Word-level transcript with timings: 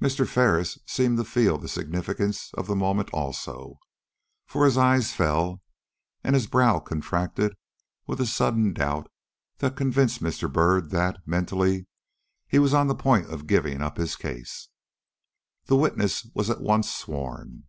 Mr. 0.00 0.24
Ferris 0.28 0.78
seemed 0.86 1.16
to 1.18 1.24
feel 1.24 1.58
the 1.58 1.66
significance 1.66 2.52
of 2.54 2.68
the 2.68 2.76
moment 2.76 3.10
also, 3.12 3.80
for 4.46 4.64
his 4.64 4.78
eyes 4.78 5.12
fell 5.12 5.60
and 6.22 6.36
his 6.36 6.46
brow 6.46 6.78
contracted 6.78 7.56
with 8.06 8.20
a 8.20 8.26
sudden 8.26 8.72
doubt 8.72 9.10
that 9.58 9.74
convinced 9.74 10.22
Mr. 10.22 10.48
Byrd 10.52 10.90
that, 10.90 11.18
mentally, 11.26 11.88
he 12.46 12.60
was 12.60 12.72
on 12.74 12.86
the 12.86 12.94
point 12.94 13.26
of 13.28 13.48
giving 13.48 13.82
up 13.82 13.96
his 13.96 14.14
case. 14.14 14.68
The 15.64 15.74
witness 15.74 16.26
was 16.32 16.48
at 16.48 16.60
once 16.60 16.88
sworn. 16.88 17.64